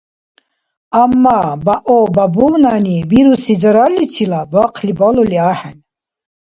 Амма 1.01 1.39
баобабунани 1.65 2.95
бируси 3.11 3.53
заралличила 3.61 4.41
бахъли 4.51 4.93
балули 4.99 5.37
ахӀен 5.51 5.77